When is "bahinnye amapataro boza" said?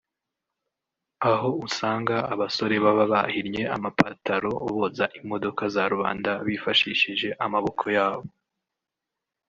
3.13-5.05